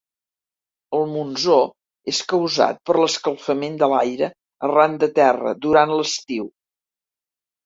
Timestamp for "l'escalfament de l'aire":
3.01-4.31